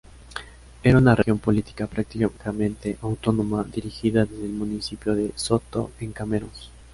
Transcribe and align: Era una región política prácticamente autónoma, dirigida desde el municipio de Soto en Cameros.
Era 0.81 0.97
una 0.97 1.13
región 1.13 1.37
política 1.37 1.85
prácticamente 1.85 2.97
autónoma, 3.03 3.63
dirigida 3.65 4.25
desde 4.25 4.45
el 4.45 4.51
municipio 4.51 5.13
de 5.13 5.31
Soto 5.35 5.91
en 5.99 6.11
Cameros. 6.11 6.71